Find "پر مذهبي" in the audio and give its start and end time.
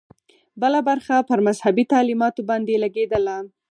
1.29-1.83